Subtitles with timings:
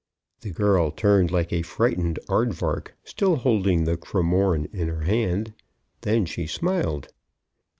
[0.39, 5.53] The girl turned like a frightened aardvark, still holding the cromorne in her hand.
[6.01, 7.09] Then she smiled.